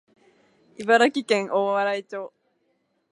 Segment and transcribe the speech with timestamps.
[0.79, 2.33] 茨城県大洗町